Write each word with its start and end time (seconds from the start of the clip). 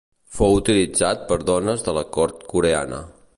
Fou 0.37 0.55
utilitzat 0.59 1.21
per 1.33 1.37
dones 1.51 1.85
de 1.89 1.95
la 1.99 2.05
Cort 2.17 2.43
coreana. 2.55 3.05